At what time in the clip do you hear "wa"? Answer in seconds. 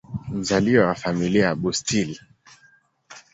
0.87-0.95